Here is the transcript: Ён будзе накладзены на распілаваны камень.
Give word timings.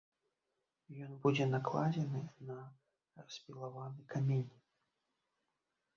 Ён 1.07 1.11
будзе 1.25 1.45
накладзены 1.49 2.21
на 2.49 2.57
распілаваны 3.21 4.09
камень. 4.15 4.45